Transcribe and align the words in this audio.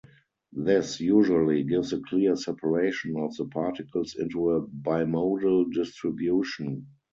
This 0.57 0.99
usually 0.99 1.63
gives 1.63 1.93
a 1.93 1.99
clear 2.01 2.35
separation 2.35 3.15
of 3.19 3.37
the 3.37 3.45
particles 3.45 4.15
into 4.15 4.49
a 4.49 4.67
bimodal 4.67 5.71
distribution. 5.71 6.87